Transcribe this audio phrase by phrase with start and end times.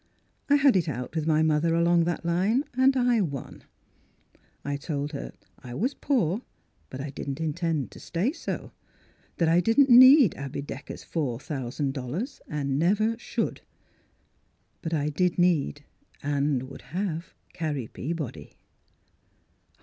[0.49, 3.65] I had it out with my mother along that line, and I won.
[4.65, 6.41] I told her I was poor,
[6.89, 8.71] but I Mzss Pkdlura's Wedding Gown didn't intend to stay so;
[9.37, 13.61] that I didn't need Abby Decker's four thousand dollars and never should.
[14.81, 15.85] But I did need
[16.23, 18.55] and would have Carrie Peabody."